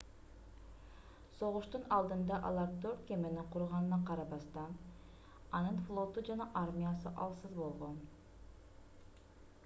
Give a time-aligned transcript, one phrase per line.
[1.39, 4.73] согуштун алдында алар төрт кемени курганына карабастан
[5.59, 8.01] анын флоту жана армиясы алсыз болгон